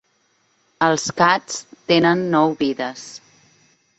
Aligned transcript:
Els 0.85 1.03
cats 1.19 1.59
tenen 1.93 2.25
nou 2.37 2.57
vides. 2.65 3.07